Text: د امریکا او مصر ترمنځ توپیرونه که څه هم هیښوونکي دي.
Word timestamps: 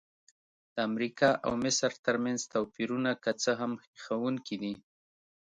د 0.73 0.75
امریکا 0.89 1.29
او 1.45 1.51
مصر 1.63 1.91
ترمنځ 2.05 2.39
توپیرونه 2.53 3.11
که 3.23 3.31
څه 3.41 3.51
هم 3.59 3.71
هیښوونکي 3.85 4.55
دي. 4.61 4.73